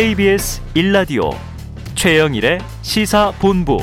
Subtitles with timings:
[0.00, 1.30] KBS 1라디오
[1.94, 3.76] 최영일의 시사본부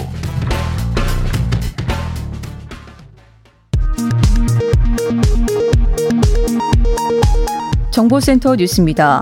[7.92, 9.22] 정보센터 뉴스입니다.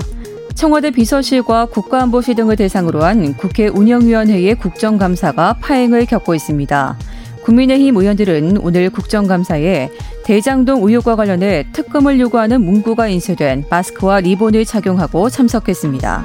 [0.53, 6.97] 청와대 비서실과 국가안보실 등을 대상으로 한 국회 운영위원회의 국정감사가 파행을 겪고 있습니다.
[7.43, 9.89] 국민의힘 의원들은 오늘 국정감사에
[10.23, 16.23] 대장동 의혹과 관련해 특검을 요구하는 문구가 인쇄된 마스크와 리본을 착용하고 참석했습니다.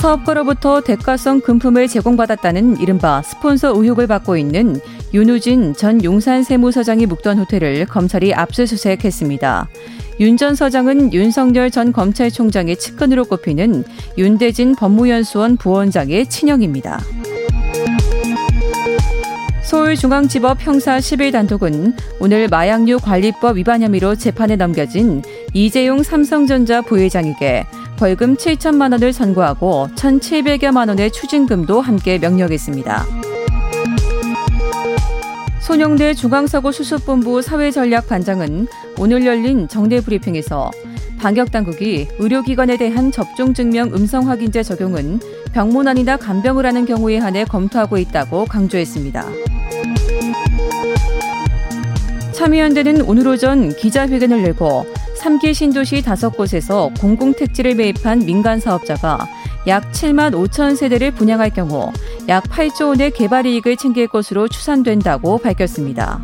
[0.00, 4.78] 사업가로부터 대가성 금품을 제공받았다는 이른바 스폰서 의혹을 받고 있는
[5.14, 9.68] 윤우진 전 용산 세무서장이 묵던 호텔을 검찰이 압수수색했습니다.
[10.20, 13.84] 윤 전 서장은 윤석열 전 검찰총장의 측근으로 꼽히는
[14.16, 17.00] 윤대진 법무연수원 부원장의 친형입니다.
[19.62, 25.22] 서울중앙지법 형사 11단독은 오늘 마약류 관리법 위반 혐의로 재판에 넘겨진
[25.54, 27.66] 이재용 삼성전자 부회장에게
[27.98, 33.06] 벌금 7천만 원을 선고하고 1,700여만 원의 추징금도 함께 명령했습니다.
[35.60, 40.70] 손영대 중앙사고수습본부 사회전략반장은 오늘 열린 정례 브리핑에서
[41.18, 45.18] 방역당국이 의료기관에 대한 접종증명 음성 확인제 적용은
[45.54, 49.24] 병문안이나 간병을 하는 경우에 한해 검토하고 있다고 강조했습니다.
[52.32, 54.84] 참여연대는 오늘 오전 기자회견을 열고
[55.26, 59.26] 3기 신도시 5곳에서 공공택지를 매입한 민간 사업자가
[59.66, 61.92] 약 7만 5천 세대를 분양할 경우
[62.28, 66.22] 약 8조 원의 개발 이익을 챙길 것으로 추산된다고 밝혔습니다.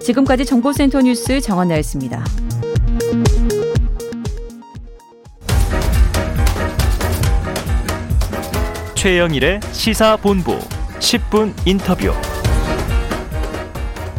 [0.00, 2.24] 지금까지 정보센터 뉴스 정원나였습니다.
[8.94, 10.58] 최영일의 시사본부
[10.98, 12.12] 10분 인터뷰.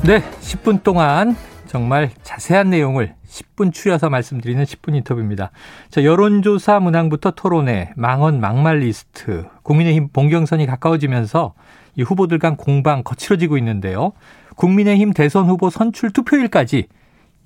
[0.01, 1.35] 네, 10분 동안
[1.67, 5.51] 정말 자세한 내용을 10분 추려서 말씀드리는 10분 인터뷰입니다.
[5.89, 11.53] 자, 여론조사 문항부터 토론회, 망언 막말 리스트, 국민의힘 본경선이 가까워지면서
[11.95, 14.13] 이 후보들 간 공방 거칠어지고 있는데요.
[14.55, 16.87] 국민의힘 대선 후보 선출 투표일까지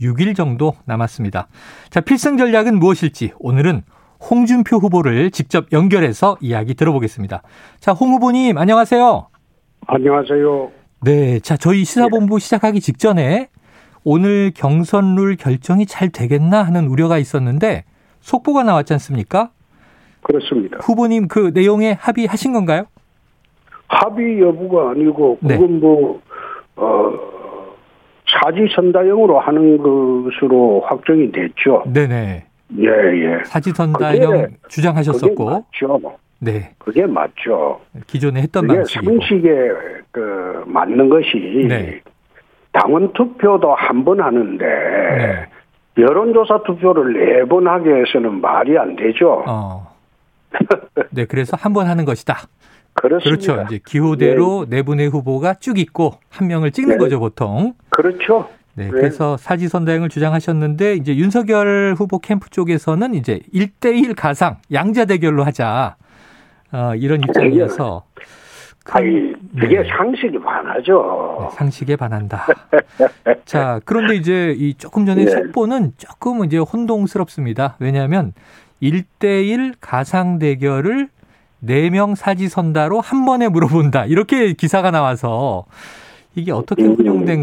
[0.02, 1.48] 6일 정도 남았습니다.
[1.90, 3.84] 자, 필승 전략은 무엇일지 오늘은
[4.30, 7.44] 홍준표 후보를 직접 연결해서 이야기 들어보겠습니다.
[7.80, 9.28] 자, 홍 후보님 안녕하세요.
[9.88, 10.72] 안녕하세요.
[11.02, 13.50] 네, 자 저희 시사본부 시작하기 직전에
[14.12, 17.84] 오늘 경선룰 결정이 잘 되겠나 하는 우려가 있었는데
[18.22, 19.50] 속보가 나왔지 않습니까?
[20.22, 20.78] 그렇습니다.
[20.82, 22.86] 후보님 그 내용에 합의하신 건가요?
[23.90, 25.58] 합의 여부가 아니고 네.
[25.58, 26.22] 그건 뭐
[26.78, 27.12] 어,
[28.42, 31.84] 사지 선다형으로 하는 것으로 확정이 됐죠.
[31.88, 32.46] 네네.
[32.80, 33.44] 예, 예.
[33.44, 35.52] 사지 선다형 그게- 주장하셨었고, 그게
[35.86, 36.18] 맞죠.
[36.40, 37.82] 네 그게 맞죠.
[38.06, 39.50] 기존에 했던 방식이고, 상식에
[40.12, 42.00] 그 맞는 것이 네.
[42.80, 45.46] 당원 투표도 한 번 하는데 네.
[45.98, 49.44] 여론조사 투표를 네 번 하게 해서는 말이 안 되죠.
[49.48, 49.88] 어,
[51.12, 52.36] 네 그래서 한 번 하는 것이다.
[52.94, 53.54] 그렇습니다.
[53.54, 53.66] 그렇죠.
[53.68, 56.98] 이제 기호대로 네 분의 후보가 쭉 있고 한 명을 찍는 네.
[56.98, 57.74] 거죠 보통.
[57.90, 58.50] 그렇죠.
[58.76, 58.92] 네, 네.
[58.92, 65.96] 그래서 사지 선다형을 주장하셨는데 이제 윤석열 후보 캠프 쪽에서는 이제 1대1 가상 양자 대결로 하자.
[66.74, 68.26] 어, 이런 입장이어서 큰-
[68.92, 69.90] 아니, 그게 네.
[69.90, 71.38] 상식이 반하죠.
[71.42, 72.46] 네, 상식에 반한다.
[73.46, 75.32] 자, 그런데 이제 이 조금 전에 네.
[75.32, 77.76] 속보는 조금 이제 혼동스럽습니다.
[77.80, 78.34] 왜냐하면
[78.82, 81.10] 1대1 가상 대결을
[81.66, 84.06] 4명 사지선다로 한 번에 물어본다.
[84.06, 85.66] 이렇게 기사가 나와서
[86.36, 86.84] 이게 어떻게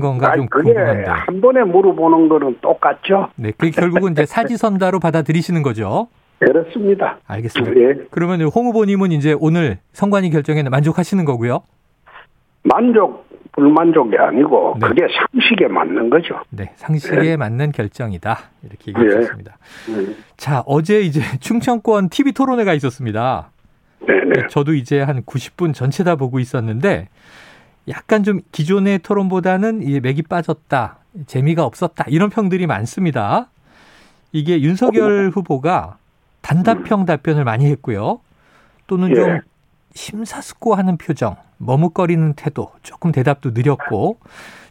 [0.00, 0.43] 건가 좀 음.
[0.43, 1.11] 아니, 그게 궁금한데.
[1.11, 3.28] 한 번에 물어보는 거는 똑같죠.
[3.37, 6.09] 네, 그 결국은 이제 사지선다로 받아들이시는 거죠.
[6.44, 7.19] 그렇습니다.
[7.27, 7.81] 알겠습니다.
[7.81, 7.94] 예.
[8.10, 11.62] 그러면 홍 후보님은 이제 오늘 선관위 결정에 만족하시는 거고요.
[12.65, 14.88] 만족, 불만족이 아니고 네.
[14.88, 16.41] 그게 상식에 맞는 거죠.
[16.50, 18.38] 네, 상식에 맞는 결정이다.
[18.62, 19.93] 이렇게 얘기해 예.
[19.93, 23.50] 음, 자, 어제 이제 충청권 TV 토론회가 있었습니다.
[24.06, 24.49] 네네.
[24.50, 27.08] 저도 이제 한 90분 전체 다 보고 있었는데
[27.88, 33.49] 약간 좀 기존의 토론보다는 이 맥이 빠졌다, 재미가 없었다 이런 평들이 많습니다.
[34.32, 35.99] 이게 윤석열 후보가
[36.44, 38.20] 단답형 답변을 많이 했고요.
[38.87, 39.14] 또는 예.
[39.14, 39.38] 좀
[39.94, 44.19] 심사숙고하는 표정, 머뭇거리는 태도, 조금 대답도 느렸고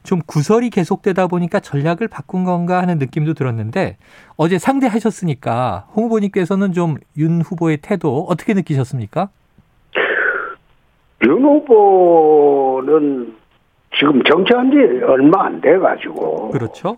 [0.03, 3.97] 좀 구설이 계속되다 보니까 전략을 바꾼 건가 하는 느낌도 들었는데
[4.35, 9.29] 어제 상대하셨으니까 홍 후보님께서는 좀 윤 후보의 태도 어떻게 느끼셨습니까?
[11.25, 13.33] 윤 후보는
[13.97, 16.97] 지금 정치한 지 얼마 안 돼가지고 그렇죠.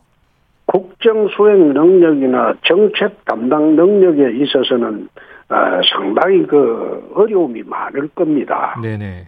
[0.76, 5.08] 국정 수행 능력이나 정책 담당 능력에 있어서는
[5.48, 5.56] 어,
[5.90, 8.76] 상당히 그 어려움이 많을 겁니다.
[8.82, 9.26] 네네.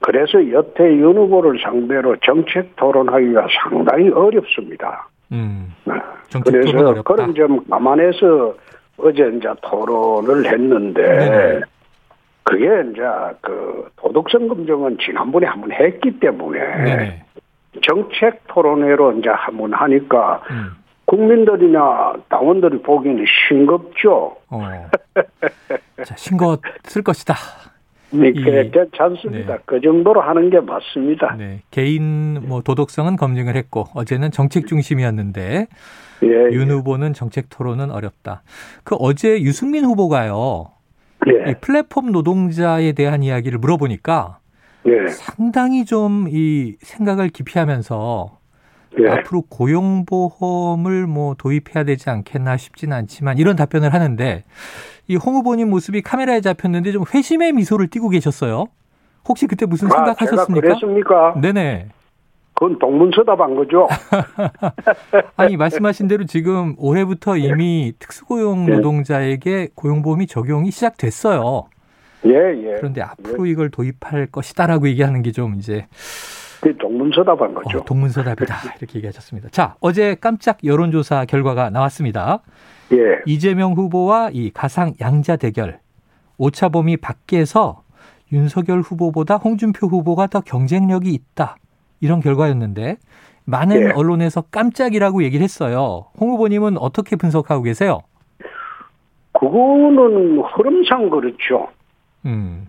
[0.00, 5.08] 그래서 여태 윤 후보를 상대로 정책 토론하기가 상당히 어렵습니다.
[5.30, 5.72] 음.
[5.84, 7.02] 토론 그래서 어렵다.
[7.02, 8.54] 그런 점 감안해서
[8.96, 11.60] 어제 이제 토론을 했는데 네네.
[12.42, 13.02] 그게 이제
[13.40, 17.22] 그 도덕성 검증은 지난번에 한번 했기 때문에 네네.
[17.82, 20.77] 정책 토론회로 이제 한번 하니까 음.
[21.08, 24.36] 국민들이나 당원들이 보기에는 싱겁죠.
[24.50, 24.60] 어.
[26.04, 26.14] 자,
[26.84, 27.34] 쓸 것이다.
[28.10, 29.54] 네, 이- 그 괜찮습니다.
[29.56, 29.62] 네.
[29.64, 31.34] 그 정도로 하는 게 맞습니다.
[31.36, 31.62] 네.
[31.70, 35.66] 개인 뭐 도덕성은 검증을 했고 어제는 정책 중심이었는데
[36.24, 38.42] 예, 윤 후보는 정책 토론은 어렵다.
[38.84, 40.66] 그 어제 유승민 후보가요.
[41.26, 44.38] 이 예, 플랫폼 노동자에 대한 이야기를 물어보니까
[44.86, 48.37] 예, 상당히 좀 이 생각을 기피하면서
[49.00, 49.08] 예.
[49.08, 54.44] 앞으로 고용보험을 뭐 도입해야 되지 않겠나 싶진 않지만 이런 답변을 하는데
[55.08, 58.66] 이 홍 후보님 모습이 카메라에 잡혔는데 좀 회심의 미소를 띠고 계셨어요.
[59.28, 60.66] 혹시 그때 무슨 아, 생각하셨습니까?
[60.66, 61.34] 그랬습니까?
[61.40, 61.88] 네네.
[62.54, 63.86] 그건 동문서답한 거죠.
[65.36, 68.72] 아니 말씀하신 대로 지금 올해부터 이미 특수고용 네.
[68.76, 71.68] 노동자에게 고용보험이 적용이 시작됐어요.
[72.26, 72.74] 예, 예.
[72.78, 75.86] 그런데 앞으로 이걸 도입할 것이다라고 얘기하는 게 좀 이제
[76.60, 77.78] 그 동문서답한 거죠.
[77.78, 79.48] 어, 동문서답이다 이렇게 얘기하셨습니다.
[79.50, 82.40] 자 어제 깜짝 여론조사 결과가 나왔습니다.
[82.92, 85.78] 예, 이재명 후보와 이 가상 양자 대결
[86.38, 87.82] 오차범위 밖에서
[88.32, 91.56] 윤석열 후보보다 홍준표 후보가 더 경쟁력이 있다
[92.00, 92.96] 이런 결과였는데
[93.44, 93.90] 많은 예.
[93.92, 96.06] 언론에서 깜짝이라고 얘기를 했어요.
[96.20, 98.00] 홍 후보님은 어떻게 분석하고 계세요?
[99.32, 101.68] 그거는 흐름상 그렇죠.
[102.26, 102.68] 음,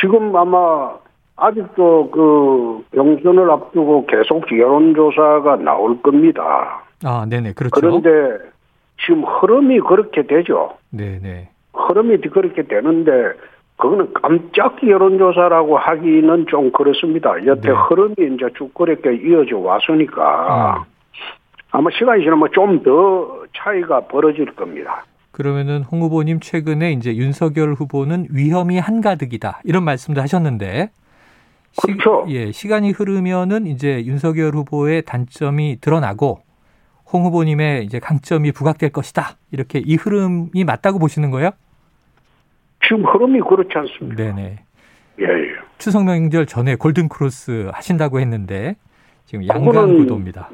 [0.00, 0.96] 지금 아마
[1.46, 6.82] 아직도 그 경선을 앞두고 계속 여론조사가 나올 겁니다.
[7.04, 7.72] 아, 네네, 그렇죠.
[7.74, 8.38] 그런데
[9.04, 10.74] 지금 흐름이 그렇게 되죠.
[10.90, 13.10] 네네, 흐름이 그렇게 되는데
[13.76, 17.34] 그거는 깜짝 여론조사라고 하기는 좀 그렇습니다.
[17.46, 17.74] 여태 네.
[17.74, 20.82] 흐름이 이제 쭉 그렇게 이어져 왔으니까 음.
[21.72, 25.04] 아마 시간이 지나면 좀 더 차이가 벌어질 겁니다.
[25.32, 31.01] 그러면은 홍 후보님 최근에 이제 윤석열 후보는 위험이 한가득이다 이런 말씀도 하셨는데 시-
[31.80, 32.26] 그렇죠.
[32.28, 36.40] 예, 시간이 흐르면은 이제 윤석열 후보의 단점이 드러나고
[37.12, 41.50] 홍 후보님의 이제 강점이 부각될 것이다 이렇게 이 흐름이 맞다고 보시는 거예요?
[42.84, 44.22] 지금 흐름이 그렇지 않습니다.
[44.22, 44.58] 네네.
[45.20, 45.48] 예, 예.
[45.78, 48.76] 추석 명절 전에 골든 크로스 하신다고 했는데
[49.24, 50.50] 지금 양강 구도입니다.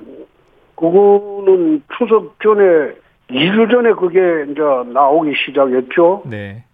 [0.77, 2.95] 그거는 추석 전에
[3.31, 4.61] 2주 전에 그게 이제
[4.93, 6.23] 나오기 시작했죠.
[6.27, 6.68] 네, 음,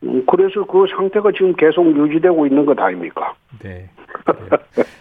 [0.00, 3.34] 그래서 그 상태가 지금 계속 유지되고 있는 것 아닙니까?
[3.62, 3.90] 네.
[4.24, 4.48] 그래요.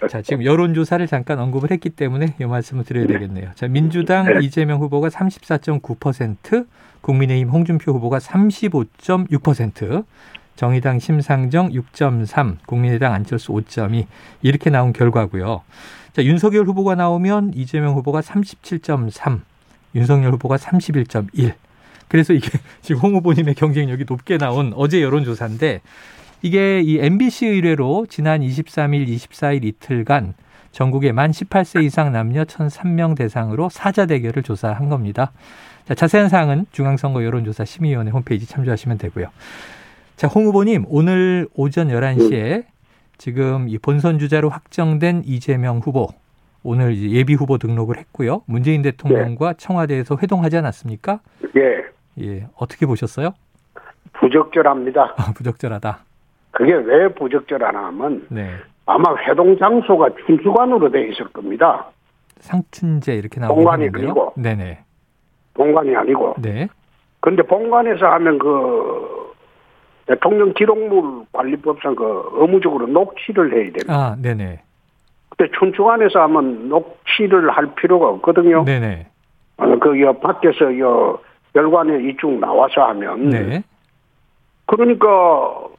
[0.10, 3.52] 자, 지금 여론조사를 잠깐 언급을 했기 때문에 이 말씀을 드려야 되겠네요.
[3.56, 4.40] 자, 민주당 네.
[4.46, 6.66] 이재명 후보가 34.9%,
[7.02, 10.04] 국민의힘 홍준표 후보가 35.6%,
[10.56, 14.06] 정의당 심상정 6.3, 국민의당 안철수 5.2
[14.42, 15.62] 이렇게 나온 결과고요.
[16.12, 19.40] 자, 윤석열 후보가 나오면 이재명 후보가 37.3,
[19.96, 21.54] 윤석열 후보가 31.1.
[22.10, 22.50] 그래서 이게
[22.82, 25.80] 지금 홍 후보님의 경쟁력이 높게 나온 어제 여론조사인데
[26.42, 30.34] 이게 이 MBC 의뢰로 지난 23일, 24일 이틀간
[30.72, 35.32] 전국의 만 18세 이상 남녀 1,003명 대상으로 사자 대결을 조사한 겁니다.
[35.86, 39.28] 자, 자세한 사항은 중앙선거 여론조사 심의위원회 홈페이지 참조하시면 되고요.
[40.16, 42.66] 자, 홍 후보님, 오늘 오전 11시에
[43.18, 46.10] 지금 이 본선 주자로 확정된 이재명 후보,
[46.64, 48.44] 오늘 예비 후보 등록을 했고요.
[48.46, 51.22] 문재인 대통령과 청와대에서 회동하지 않았습니까?
[51.58, 51.84] 예,
[52.22, 53.34] 예, 어떻게 보셨어요?
[54.14, 55.16] 부적절합니다.
[55.18, 56.00] 아, 부적절하다.
[56.52, 58.52] 그게 왜 부적절하냐면 네.
[58.86, 61.88] 아마 회동 장소가 춘수관으로 돼 있을 겁니다.
[62.40, 63.90] 상춘제 이렇게 나오고 공간이.
[63.92, 64.34] 그리고.
[64.36, 64.80] 네네.
[65.54, 66.36] 본관이 아니고.
[66.40, 66.68] 네.
[67.20, 69.34] 근데 본관에서 하면 그
[70.06, 73.94] 대통령 기록물 관리법상 그 의무적으로 녹취를 해야 됩니다.
[73.94, 74.62] 아, 네네.
[75.38, 78.66] 근데 춘추관에서 하면 녹취를 할 필요가 없거든요.
[78.66, 79.08] 네네.
[79.58, 81.20] 어, 그, 여, 밖에서, 여,
[81.56, 83.30] 열관에 이쪽 나와서 하면.
[83.30, 83.64] 네.
[84.66, 85.70] 그러니까, 어,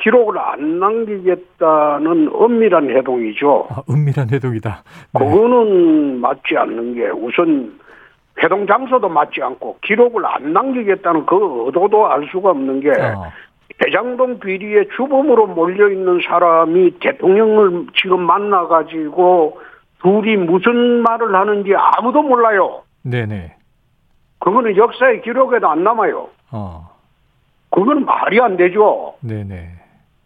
[0.00, 3.68] 기록을 안 남기겠다는 엄밀한 해동이죠.
[3.70, 4.82] 아, 은밀한 회동이다.
[5.12, 5.18] 네.
[5.18, 7.78] 그거는 맞지 않는 게 우선
[8.42, 13.30] 회동 장소도 맞지 않고 기록을 안 남기겠다는 그 의도도 알 수가 없는 게 어,
[13.78, 19.58] 대장동 비리의 주범으로 몰려 있는 사람이 대통령을 지금 만나 가지고
[20.00, 22.82] 둘이 무슨 말을 하는지 아무도 몰라요.
[23.02, 23.56] 네네.
[24.40, 26.28] 그거는 역사의 기록에도 안 남아요.
[26.50, 26.90] 어,
[27.70, 29.14] 그거는 말이 안 되죠.
[29.20, 29.68] 네네.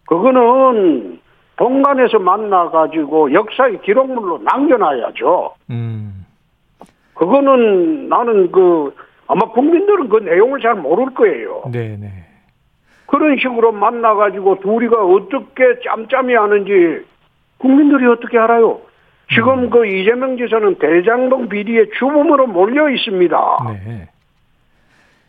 [0.06, 1.21] 그거는
[1.56, 5.54] 본관에서 만나 가지고 역사의 기록물로 남겨놔야죠.
[5.71, 6.26] 음,
[7.14, 8.94] 그거는 나는 그
[9.26, 11.62] 아마 국민들은 그 내용을 잘 모를 거예요.
[11.71, 12.25] 네네.
[13.06, 17.04] 그런 식으로 만나가지고 둘이가 어떻게 짬짬이 하는지
[17.59, 18.80] 국민들이 어떻게 알아요?
[19.34, 23.36] 지금 그 이재명 지사는 대장동 비리의 주범으로 몰려 있습니다.
[23.84, 24.08] 네.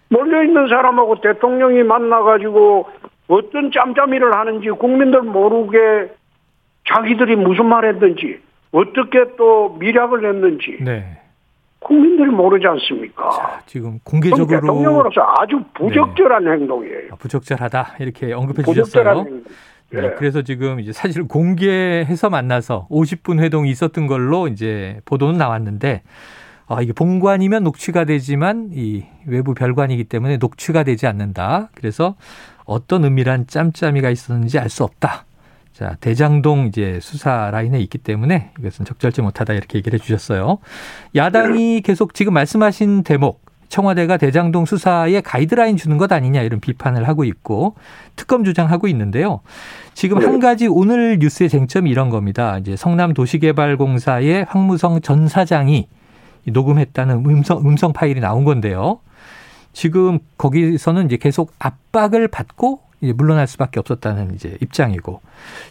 [0.10, 2.88] 몰려 있는 사람하고 대통령이 만나가지고
[3.28, 6.12] 어떤 짬짬이를 하는지 국민들 모르게
[6.88, 8.40] 자기들이 무슨 말 했는지
[8.72, 11.22] 어떻게 또 미략을 했는지 네.
[11.80, 13.30] 국민들이 모르지 않습니까?
[13.30, 17.10] 자, 지금 공개적으로 대통령으로서 아주 부적절한 행동이에요.
[17.12, 19.36] 아, 부적절하다 이렇게 언급해 부적절한 주셨어요.
[19.36, 19.44] 행동.
[19.92, 20.12] 네, 예.
[20.18, 26.02] 그래서 지금 이제 사실 공개해서 만나서 50분 회동이 있었던 걸로 이제 보도는 나왔는데
[26.68, 31.70] 아, 이게 본관이면 녹취가 되지만 이 외부 별관이기 때문에 녹취가 되지 않는다.
[31.76, 32.16] 그래서
[32.66, 35.26] 어떤 은밀한 짬짬이가 있었는지 알 수 없다.
[35.74, 40.58] 자, 대장동 이제 수사 라인에 있기 때문에 이것은 적절치 못하다 이렇게 얘기를 해 주셨어요.
[41.16, 47.24] 야당이 계속 지금 말씀하신 대목 청와대가 대장동 수사에 가이드라인 주는 것 아니냐 이런 비판을 하고
[47.24, 47.76] 있고
[48.16, 49.42] 특검 주장하고 있는데요.
[49.94, 52.58] 지금 한 가지 오늘 뉴스의 쟁점이 이런 겁니다.
[52.60, 55.88] 이제 성남 도시개발공사의 황무성 전 사장이
[56.46, 59.00] 녹음했다는 음성 음성 파일이 나온 건데요.
[59.74, 65.22] 지금 거기서는 이제 계속 압박을 받고 이제 물러날 수밖에 없었다는 이제 입장이고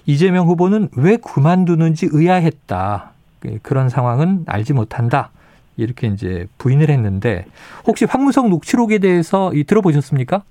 [0.04, 3.12] 이재명 후보는 왜 그만두는지 의아했다.
[3.40, 5.30] 그- 그런 상황은 알지 못한다.
[5.76, 7.44] 이렇게 이제 부인을 했는데
[7.86, 10.42] 혹시 황무성 녹취록에 대해서 이 들어보셨습니까?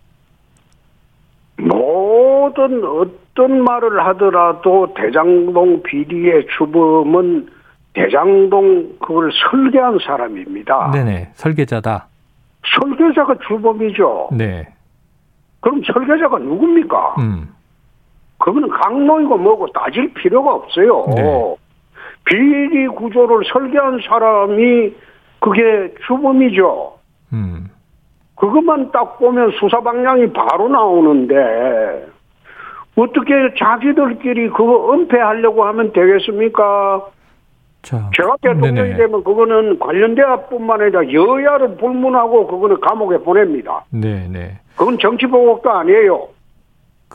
[1.58, 7.48] 모든 어떤 말을 하더라도 대장동 비리의 주범은
[7.94, 10.92] 대장동 그걸 설계한 사람입니다.
[10.92, 12.08] 네네 설계자다.
[12.66, 14.30] 설계자가 주범이죠.
[14.34, 14.68] 네.
[15.60, 17.16] 그럼 설계자가 누굽니까?
[17.20, 17.50] 음.
[18.40, 21.06] 그거는 강로이고 뭐고 따질 필요가 없어요.
[21.16, 21.56] 네.
[22.26, 24.94] 비리 구조를 설계한 사람이
[25.44, 26.94] 그게 주범이죠.
[27.34, 27.70] 음.
[28.36, 32.08] 그것만 딱 보면 수사 방향이 바로 나오는데
[32.96, 37.08] 어떻게 자기들끼리 그거 은폐하려고 하면 되겠습니까?
[37.82, 38.10] 자.
[38.16, 38.96] 제가 대통령이.
[38.96, 43.84] 되면 그거는 관련 대학뿐만 아니라 여야를 불문하고 그거는 감옥에 보냅니다.
[43.90, 44.60] 네네.
[44.78, 46.30] 그건 정치 보복도 아니에요.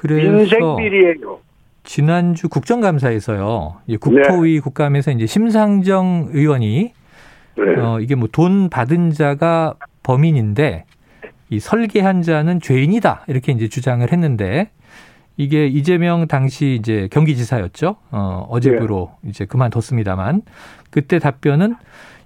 [0.04, 1.38] 인생 그래서 비리예요.
[1.85, 3.76] 지난주 국정감사에서요.
[3.99, 6.92] 국토위 국감에서 이제 심상정 의원이
[7.58, 7.80] 네.
[7.80, 10.84] 어, 이게 뭐 돈 받은 자가 범인인데
[11.50, 14.70] 이 설계한 자는 죄인이다 이렇게 이제 주장을 했는데
[15.36, 17.96] 이게 이재명 당시 이제 경기지사였죠.
[18.10, 20.42] 어, 어제부로 이제 그만뒀습니다만
[20.90, 21.76] 그때 답변은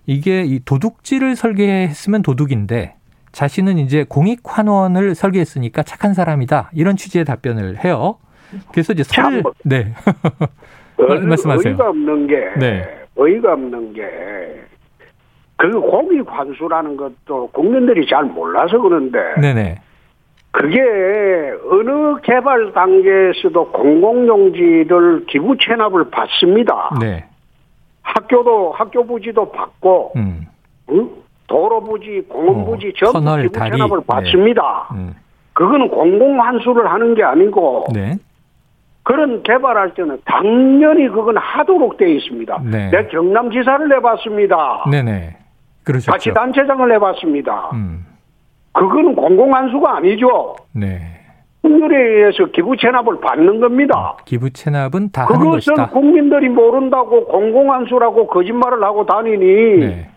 [0.07, 2.95] 이게 이 도둑질을 설계했으면 도둑인데
[3.33, 8.17] 자신은 이제 공익환원을 설계했으니까 착한 사람이다 이런 취지의 답변을 해요.
[8.73, 9.43] 그래서 이제 설 참.
[9.65, 9.95] 네.
[10.99, 11.73] 어, 말씀하세요.
[11.75, 12.85] 어이가 없는 게 네.
[13.17, 14.03] 어이가 없는 게
[15.57, 19.77] 그 공익 환수라는 것도 국민들이 잘 몰라서 그런데 네네.
[20.51, 20.81] 그게
[21.71, 26.91] 어느 개발 단계에서도 공공용지를 기부 체납을 받습니다.
[27.01, 27.25] 네.
[28.03, 30.47] 학교도 학교 부지도 받고 음.
[30.91, 31.11] 응?
[31.47, 33.71] 도로 부지, 공원 어, 부지 전부 터널, 기부 다리.
[33.73, 34.05] 체납을 네.
[34.07, 34.89] 받습니다.
[34.93, 35.15] 음.
[35.55, 38.17] 그거는 공공 환수를 하는 게 아니고 네.
[39.05, 42.61] 그런 개발할 때는 당연히 그건 하도록 되어 있습니다.
[42.65, 42.91] 네.
[42.91, 44.85] 내 경남지사를 내봤습니다.
[44.91, 45.37] 네네.
[45.85, 46.13] 그러셨죠.
[46.13, 47.71] 같이 단체장을 내봤습니다.
[47.73, 48.07] 음.
[48.73, 50.57] 그거는 공공환수가 아니죠.
[50.73, 51.21] 네.
[51.63, 54.17] 국민에 의해서 기부 체납을 받는 겁니다.
[54.25, 55.91] 기부 체납은 다 것이다.
[55.91, 60.09] 국민들이 모른다고 공공환수라고 거짓말을 하고 다니니 네.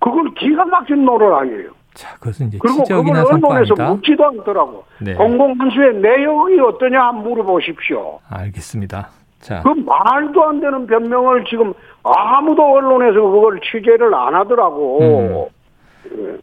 [0.00, 1.70] 그걸 기가 막힌 노릇 아니에요.
[1.94, 3.90] 자, 그것은 이제 그리고 그걸 언론에서 성과입니다.
[3.90, 4.84] 묻지도 않더라고.
[5.00, 5.14] 네.
[5.14, 8.18] 공공환수의 내용이 어떠냐 물어보십시오.
[8.28, 9.10] 알겠습니다.
[9.40, 15.50] 자, 그 말도 안 되는 변명을 지금 아무도 언론에서 그걸 취재를 안 하더라고.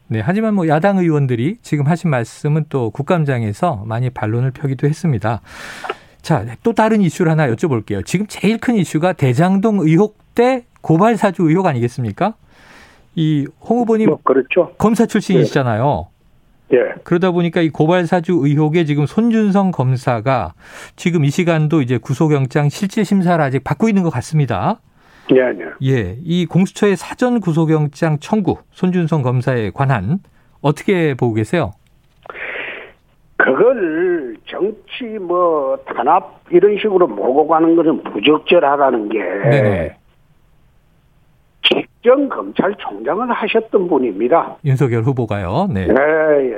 [0.08, 0.22] 네.
[0.22, 5.42] 하지만 뭐 야당 의원들이 지금 하신 말씀은 또 국감장에서 많이 반론을 펴기도 했습니다.
[6.22, 8.06] 자, 또 다른 이슈를 하나 여쭤볼게요.
[8.06, 12.34] 지금 제일 큰 이슈가 대장동 의혹 대 고발 사주 의혹 아니겠습니까?
[13.16, 14.74] 이홍 후보님 뭐 그렇죠.
[14.78, 16.08] 검사 출신이시잖아요.
[16.74, 16.94] 예.
[17.04, 20.54] 그러다 보니까 이 고발 사주 의혹에 지금 손준성 검사가
[20.96, 24.80] 지금 이 시간도 이제 구속영장 실질 심사를 아직 받고 있는 것 같습니다.
[25.34, 25.72] 예, 예.
[25.84, 30.20] 예, 이 공수처의 사전 구속영장 청구 손준성 검사에 관한
[30.62, 31.72] 어떻게 보고 계세요?
[33.38, 39.97] 그걸 정치 뭐 탄압 이런 식으로 몰고 가는 것은 부적절하다는 게 네네.
[42.08, 44.56] 직전 검찰총장을 하셨던 분입니다.
[44.64, 45.68] 윤석열 후보가요.
[45.70, 45.88] 네.
[45.90, 46.58] 예, 예.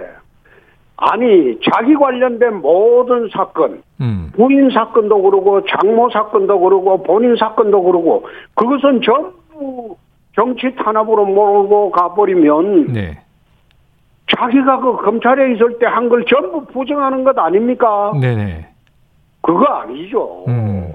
[0.97, 4.31] 아니 자기 관련된 모든 사건, 음.
[4.35, 9.97] 부인 사건도 그러고 장모 사건도 그러고 본인 사건도 그러고 그것은 전부
[10.35, 13.17] 정치 탄압으로 몰고 가버리면 네.
[14.27, 18.11] 자기가 그 검찰에 있을 때 한 걸 전부 부정하는 것 아닙니까?
[18.21, 18.67] 네네.
[19.41, 20.45] 그거 아니죠.
[20.47, 20.93] 음.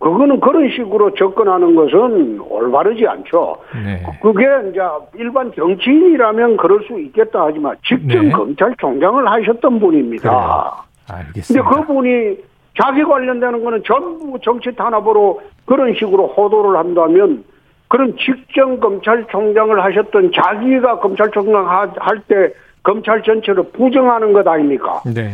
[0.00, 3.56] 그거는 그런 식으로 접근하는 것은 올바르지 않죠.
[3.84, 4.02] 네.
[4.22, 4.80] 그게 이제
[5.14, 8.30] 일반 정치인이라면 그럴 수 있겠다 하지만 직접 네.
[8.30, 10.30] 검찰총장을 하셨던 분입니다.
[10.30, 10.72] 그래요.
[11.20, 11.70] 알겠습니다.
[11.70, 12.36] 그분이
[12.82, 17.44] 자기 관련되는 거는 전부 정치 탄압으로 그런 식으로 호도를 한다면
[17.88, 22.52] 그런 직전 검찰총장을 하셨던 자기가 검찰총장 할 때
[22.82, 25.02] 검찰 전체를 부정하는 것 아닙니까?
[25.04, 25.28] 네.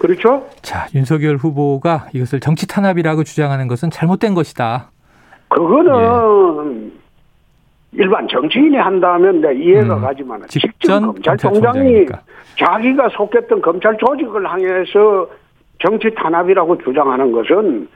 [0.00, 0.46] 그렇죠?
[0.62, 4.90] 자, 윤석열 후보가 이것을 정치 탄압이라고 주장하는 것은 잘못된 것이다.
[5.50, 6.90] 그거는
[7.92, 12.06] 일반 정치인이 한다면 내 이해가 음, 가지만 직전 검찰총장이.
[12.58, 15.28] 자기가 속했던 검찰 조직을 향해서
[15.80, 17.86] 정치 탄압이라고 주장하는 것은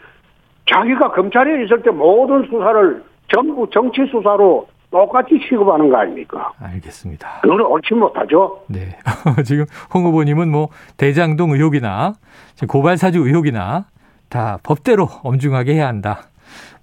[0.71, 3.03] 자기가 검찰에 있을 때 모든 수사를
[3.35, 6.53] 전부 정치 수사로 똑같이 취급하는 거 아닙니까?
[6.61, 7.41] 알겠습니다.
[7.43, 8.63] 그거는 옳지 못하죠.
[8.69, 8.97] 네.
[9.45, 12.13] 지금 홍 후보님은 뭐 대장동 의혹이나
[12.69, 13.87] 고발사주 의혹이나
[14.31, 16.29] 다 법대로 엄중하게 해야 한다.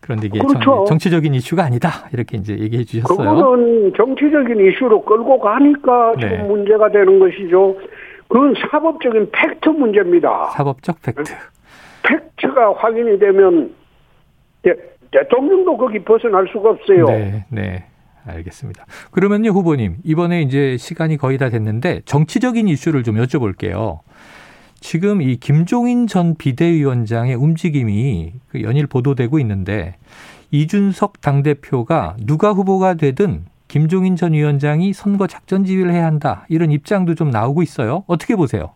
[0.02, 0.84] 그런데 이게 그렇죠.
[0.90, 2.10] 정, 치적인 이슈가 아니다.
[2.12, 3.18] 이렇게 이제 얘기해 주셨어요.
[3.18, 6.44] 그거는 정치적인 이슈로 끌고 가니까 지금 네.
[6.44, 7.78] 문제가 되는 것이죠.
[8.28, 10.50] 그건 사법적인 팩트 문제입니다.
[10.50, 11.34] 사법적 팩트.
[12.04, 13.74] 팩트가 확인이 되면
[14.64, 14.74] 대,
[15.12, 17.06] 대통령도 거기 벗어날 수가 없어요.
[17.06, 17.86] 네, 네.
[18.26, 18.86] 알겠습니다.
[19.12, 19.98] 그러면요, 후보님.
[20.04, 24.00] 이번에 이제 시간이 거의 다 됐는데 정치적인 이슈를 좀 여쭤볼게요.
[24.80, 29.96] 지금 이 김종인 전 비대위원장의 움직임이 그 연일 보도되고 있는데
[30.50, 36.46] 이준석 당대표가 누가 후보가 되든 김종인 전 위원장이 선거 작전 지휘를 해야 한다.
[36.50, 38.04] 이런 입장도 좀 나오고 있어요.
[38.08, 38.74] 어떻게 보세요?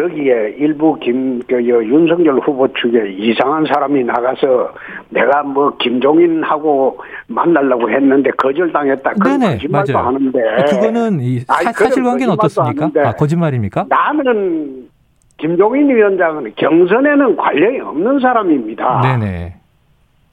[0.00, 4.72] 거기에 일부 김, 그, 여, 윤석열 후보 측에 이상한 사람이 나가서
[5.10, 9.12] 내가 뭐 김종인하고 만나려고 했는데 거절당했다.
[9.14, 10.06] 그런 네네, 거짓말도 맞아요.
[10.06, 10.40] 하는데.
[10.70, 12.84] 그거는 이 사, 거짓말도 어떻습니까?
[12.84, 13.86] 하는데 아, 거짓말입니까?
[13.88, 14.88] 나는
[15.36, 19.00] 김종인 위원장은 경선에는 관련이 없는 사람입니다.
[19.02, 19.54] 네네.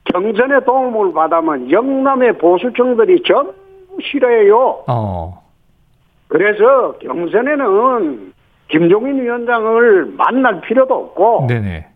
[0.05, 3.53] 경선에 도움을 받으면 영남의 보수층들이 전부
[4.01, 4.83] 싫어해요.
[4.87, 5.43] 어,
[6.29, 8.36] 그래서 경선에는
[8.69, 11.87] 김종인 위원장을 만날 필요도 없고 네네.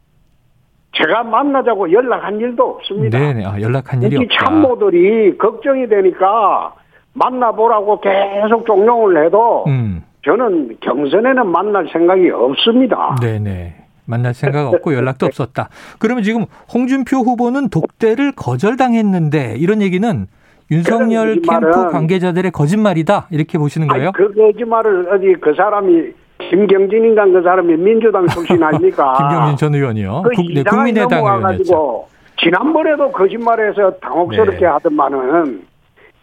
[0.93, 3.17] 제가 만나자고 연락한 일도 없습니다.
[3.17, 3.45] 네네.
[3.45, 4.45] 아, 연락한 일이 이 없다.
[4.45, 6.73] 참모들이 걱정이 되니까
[7.13, 13.15] 만나보라고 계속 종용을 해도 음, 저는 경선에는 만날 생각이 없습니다.
[13.21, 13.75] 네네.
[14.05, 15.69] 만날 생각 없고 연락도 없었다.
[15.99, 20.27] 그러면 지금 홍준표 후보는 독대를 거절당했는데 이런 얘기는
[20.69, 24.05] 윤석열 캠프 관계자들의 거짓말이다 이렇게 보시는 거예요?
[24.05, 26.13] 아니, 그 거짓말을 어디 그 사람이
[26.51, 29.15] 김경진인가 그 사람이 민주당 출신 아닙니까?
[29.17, 30.23] 김경진 전 의원이요.
[30.23, 31.23] 그 국, 네, 국민의당.
[31.23, 32.07] 넘어와가지고
[32.43, 34.65] 지난번에도 거짓말해서 당혹스럽게 네.
[34.65, 35.61] 하더만은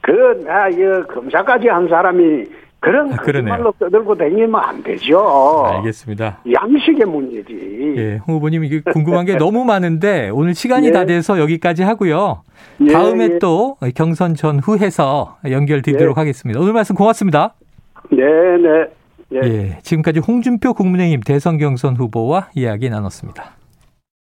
[0.03, 0.77] 그나 이
[1.09, 2.45] 검사까지 한 사람이
[2.81, 3.17] 그런 아.
[3.17, 5.65] 거짓말로 떠들고 다니면 안 되죠.
[5.67, 6.41] 알겠습니다.
[6.53, 7.95] 양식의 문제지.
[7.97, 10.93] 예, 홍 후보님 이게 궁금한 게 너무 많은데 오늘 시간이 예.
[10.93, 12.43] 다 돼서 여기까지 하고요.
[12.83, 13.39] 예, 다음에 예.
[13.39, 16.21] 또 경선 전후 해서 연결드리도록 예.
[16.21, 16.61] 하겠습니다.
[16.61, 17.55] 오늘 말씀 고맙습니다.
[18.11, 18.98] 네, 네.
[19.35, 19.41] 예.
[19.45, 23.58] 예, 지금까지 홍준표 국민의힘 대선 경선 후보와 이야기 나눴습니다.